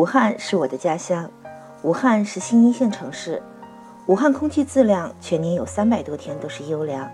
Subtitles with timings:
[0.00, 1.30] 武汉是我的家乡，
[1.82, 3.42] 武汉是新一线城市，
[4.06, 7.06] 武汉空气质量全年有三百多天都是优良。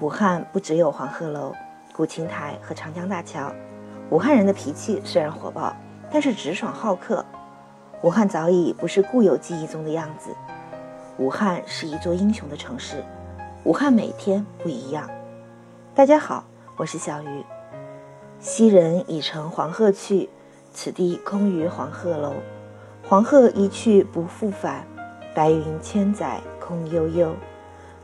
[0.00, 1.54] 武汉不只有黄鹤楼、
[1.92, 3.52] 古琴台和长江大桥，
[4.10, 5.72] 武汉人的脾气虽然火爆，
[6.10, 7.24] 但是直爽好客。
[8.02, 10.30] 武汉早已不是固有记忆中的样子，
[11.16, 13.04] 武汉是一座英雄的城市，
[13.62, 15.08] 武汉每天不一样。
[15.94, 16.42] 大家好，
[16.76, 17.44] 我是小鱼。
[18.40, 20.28] 昔人已乘黄鹤去，
[20.72, 22.34] 此地空余黄鹤楼。
[23.08, 24.86] 黄鹤一去不复返，
[25.34, 27.34] 白云千载空悠悠。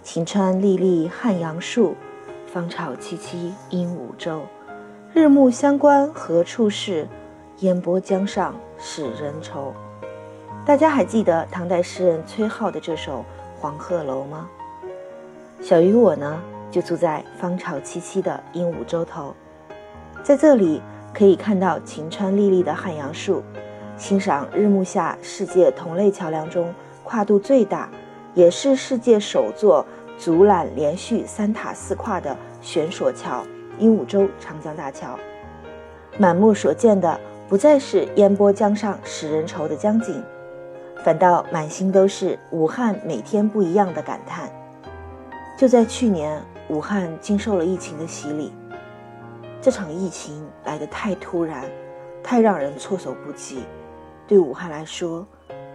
[0.02, 1.94] 晴川历历汉阳树，
[2.46, 4.42] 芳草萋萋鹦鹉洲。
[5.12, 7.08] 日暮乡关何处是？
[7.60, 9.72] 烟波江上使人愁。
[10.66, 13.20] 大家还记得唐代诗人崔颢的这首
[13.58, 14.48] 《黄鹤楼》吗？
[15.62, 16.38] 小鱼我呢，
[16.70, 19.34] 就住在芳草萋萋的鹦鹉洲头，
[20.22, 20.82] 在这里
[21.16, 23.42] 可以看到晴川历历的汉阳树，
[23.96, 26.70] 欣赏日暮下世界同类桥梁中
[27.04, 27.88] 跨度最大，
[28.34, 29.86] 也是世界首座
[30.18, 33.42] 足缆连续三塔四跨的悬索桥——
[33.80, 35.18] 鹦鹉洲长江大桥。
[36.18, 40.22] 满目所见的不再是烟波江上使人愁的江景。
[41.02, 44.50] 反倒满心都是武汉每天不一样的感叹。
[45.56, 48.52] 就在去年，武汉经受了疫情的洗礼。
[49.66, 51.64] 这场疫情来得太突然，
[52.22, 53.64] 太让人措手不及。
[54.24, 55.26] 对武汉来说，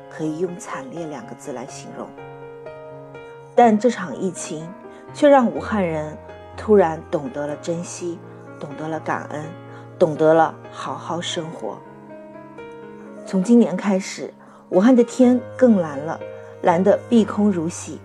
[0.09, 2.07] 可以用惨烈两个字来形容。
[3.53, 4.65] 但这场疫情
[5.13, 6.17] 却让武汉人
[6.55, 8.17] 突然懂得了珍惜，
[8.61, 9.43] 懂得了感恩，
[9.99, 11.77] 懂得了好好生活。
[13.25, 14.33] 从今年开始。
[14.69, 16.17] 武汉的天更蓝了，
[16.61, 17.99] 蓝得碧空如洗，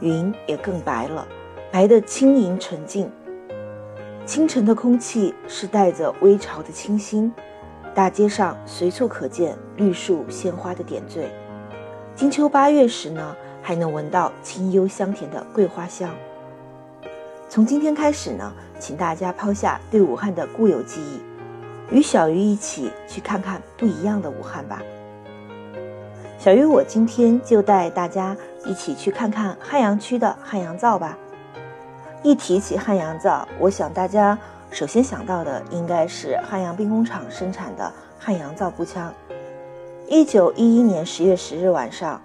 [0.00, 1.26] 云也更白了，
[1.72, 3.10] 白得轻盈纯净。
[4.26, 7.32] 清晨的空气是带着微潮的清新，
[7.94, 11.30] 大街上随处可见绿树鲜花的点缀。
[12.14, 16.10] 金秋八月时呢，还能闻到清幽香甜的桂花香。
[17.48, 24.80] 从今天开始呢，请大家抛下对武汉的固有记忆，与小鱼一起去看看不一样的武汉吧。
[26.38, 31.18] 小鱼，我今天就带大家一起去看看汉阳区的汉阳造吧。
[32.22, 34.38] 一提起汉阳造，我想大家
[34.70, 39.12] 首先想到的应该是汉阳兵工厂生产的汉阳造步枪。
[40.06, 42.20] 一九一一年十月十日晚上，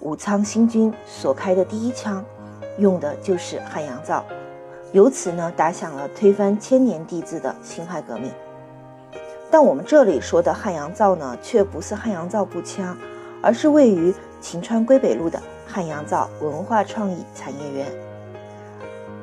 [0.00, 2.24] 武昌新军所开的第一枪，
[2.78, 4.24] 用的就是汉阳造，
[4.92, 8.32] 由此呢打响了推翻千年帝制的辛亥革命。
[9.50, 12.96] 但我们这里说的汉阳造呢，却不是汉阳造步枪。
[13.42, 17.86] 而是位于秦川归北路的汉阳造文化创意产业园。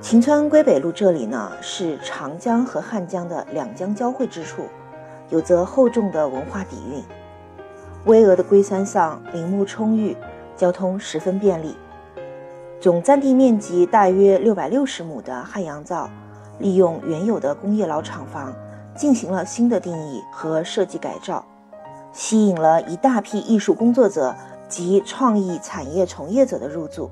[0.03, 4.65] 晴川归北路这里呢，是长江和汉江的两江交汇之处，
[5.29, 7.01] 有着厚重的文化底蕴。
[8.03, 10.15] 巍峨的龟山上，林木充裕，
[10.57, 11.77] 交通十分便利。
[12.81, 16.09] 总占地面积大约六百六十亩的汉阳造，
[16.59, 18.53] 利用原有的工业老厂房，
[18.93, 21.45] 进行了新的定义和设计改造。
[22.11, 24.35] 吸引了一大批艺术工作者
[24.67, 27.09] 及创意产业从业者的入驻，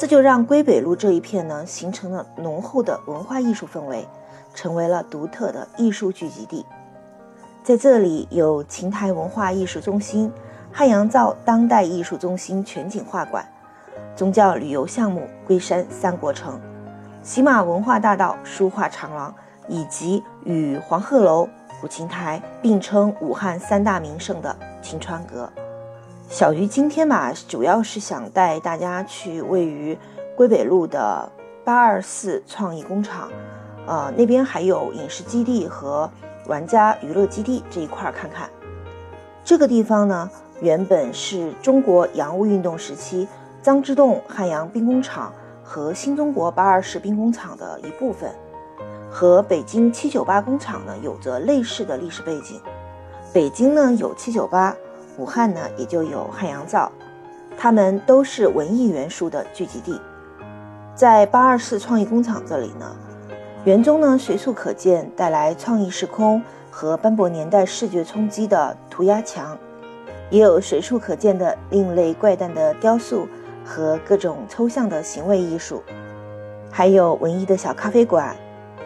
[0.00, 4.08] 这就让归北路这一片呢形成了浓厚的文化艺术氛围，
[4.54, 6.64] 成为了独特的艺术聚集地。
[7.62, 10.32] 在这里有琴台文化艺术中心、
[10.72, 13.46] 汉阳造当代艺术中心全景画馆、
[14.16, 16.58] 宗教旅游项目龟山三国城、
[17.22, 19.34] 喜马文化大道书画长廊，
[19.68, 21.46] 以及与黄鹤楼。
[21.82, 25.50] 古琴台并称武汉三大名胜的晴川阁。
[26.30, 29.98] 小鱼今天吧，主要是想带大家去位于
[30.36, 31.28] 归北路的
[31.64, 33.28] 八二四创意工厂，
[33.84, 36.08] 呃，那边还有影视基地和
[36.46, 38.48] 玩家娱乐基地这一块看看。
[39.44, 40.30] 这个地方呢，
[40.60, 43.26] 原本是中国洋务运动时期
[43.60, 45.32] 张之洞汉阳兵工厂
[45.64, 48.30] 和新中国八二式兵工厂的一部分。
[49.10, 52.60] 和北京七九八工厂呢有着类似的历史背景，
[53.32, 54.72] 北京呢有七九八，
[55.20, 56.90] 武汉呢也就有汉阳造，
[57.58, 60.00] 它们都是文艺元素的聚集地。
[60.94, 62.96] 在八二四创意工厂这里呢，
[63.64, 69.58] 园中呢随处可见带来创意时空和斑驳年代视觉冲击的涂鸦墙，
[70.30, 73.28] 也有随处可见的另类怪诞的雕塑
[73.62, 75.82] 和各种抽象的行为艺术，
[76.70, 78.34] 还有文艺的小咖啡馆。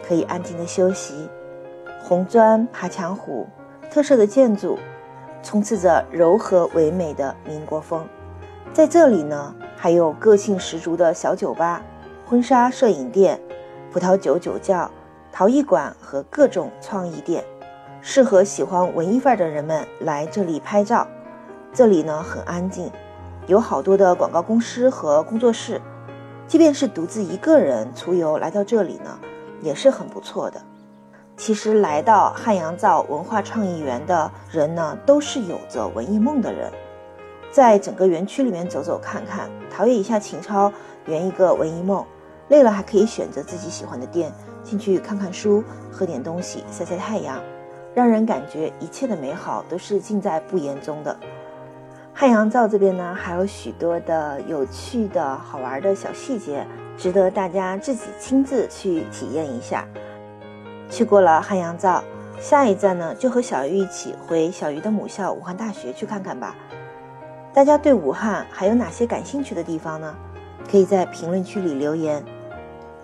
[0.07, 1.27] 可以安静的休息，
[1.99, 3.47] 红砖爬墙虎，
[3.89, 4.77] 特色的建筑，
[5.45, 8.05] 充斥着柔和唯美的民国风。
[8.73, 11.83] 在这里呢，还有个性十足的小酒吧、
[12.25, 13.39] 婚纱摄影店、
[13.93, 14.89] 葡萄酒酒窖、
[15.31, 17.45] 陶艺馆和各种创意店，
[18.01, 21.07] 适合喜欢文艺范儿的人们来这里拍照。
[21.71, 22.91] 这里呢很安静，
[23.45, 25.79] 有好多的广告公司和工作室。
[26.47, 29.19] 即便是独自一个人出游来到这里呢，
[29.61, 30.59] 也是很不错的。
[31.37, 36.71] 其实来到汉阳造文化创意园的人呢，都是有着文艺梦的人，
[37.51, 40.71] 在整个园区里面走走看看，陶冶一下情操，
[41.05, 42.03] 圆一个文艺梦。
[42.47, 44.31] 累了还可以选择自己喜欢的店
[44.63, 47.41] 进去看看书，喝点东西，晒晒太阳，
[47.93, 51.17] 让人感觉一切的美好都是尽在不言中的。
[52.13, 56.65] 汉阳造这边呢，还有许多的有趣的好玩的小细节，
[56.97, 59.85] 值得大家自己亲自去体验一下。
[60.89, 62.03] 去过了汉阳造，
[62.39, 66.55] 下一站呢，就和小鱼一起回小鱼的母校武汉大学去看看吧。
[67.53, 70.15] 大家对武汉还有哪些感兴趣的地方呢？
[70.69, 72.23] 可以在评论区里留言。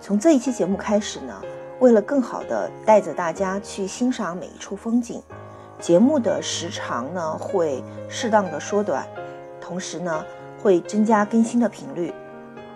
[0.00, 1.40] 从这一期节目开始呢，
[1.78, 5.22] 为了更好的带着大家去欣赏每一处风景。
[5.78, 9.06] 节目的时长呢会适当的缩短，
[9.60, 10.24] 同时呢
[10.62, 12.12] 会增加更新的频率。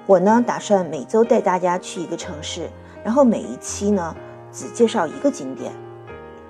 [0.06, 2.68] 我呢打算每周带大家去一个城市，
[3.04, 4.16] 然后每一期呢
[4.56, 5.70] 只介绍一个景点。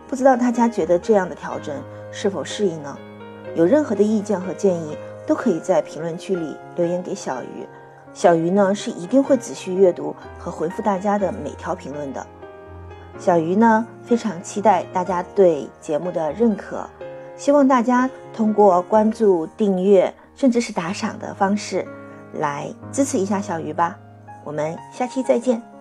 [0.07, 1.75] 不知道大家觉得这样的调整
[2.13, 2.97] 是否适应呢？
[3.57, 7.67] 有任何的意见和建议，都可以在评论区里留言给小鱼。
[8.15, 12.25] 小鱼呢是一定会仔细阅读和回复大家的每条评论的。
[13.19, 16.89] 小鱼呢，非常期待大家对节目的认可，
[17.37, 21.85] 希望大家通过关注、订阅，甚至是打赏的方式，
[22.35, 23.99] 来支持一下小鱼吧。
[24.45, 25.76] 我们下期再见。